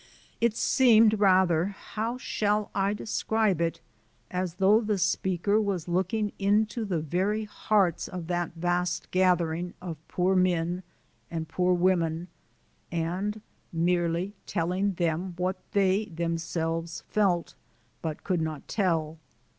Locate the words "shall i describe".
2.17-3.61